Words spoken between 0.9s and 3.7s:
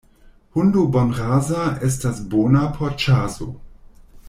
bonrasa estas bona por ĉaso.